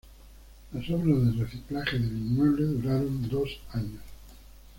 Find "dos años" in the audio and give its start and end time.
3.29-4.01